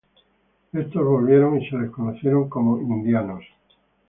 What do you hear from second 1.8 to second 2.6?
conocieron